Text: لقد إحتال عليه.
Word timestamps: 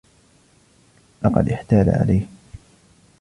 لقد 1.23 1.49
إحتال 1.49 1.89
عليه. 1.89 2.25